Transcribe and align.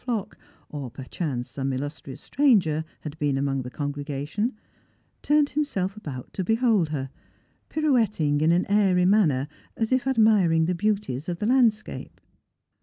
flock, 0.03 0.35
or 0.67 0.89
perchance 0.89 1.47
some 1.47 1.71
illustrious 1.71 2.19
stranger, 2.21 2.83
had 3.01 3.19
been 3.19 3.37
among 3.37 3.61
the 3.61 3.69
congregation, 3.69 4.51
turned 5.21 5.51
himself 5.51 5.95
about 5.95 6.33
to 6.33 6.43
behold 6.43 6.89
her, 6.89 7.11
pirouetting 7.69 8.41
in 8.41 8.51
an 8.51 8.65
airy 8.67 9.05
manner, 9.05 9.47
as 9.77 9.91
if 9.91 10.07
admiring 10.07 10.65
the 10.65 10.73
beauties 10.73 11.29
of 11.29 11.37
the 11.37 11.45
landscape. 11.45 12.19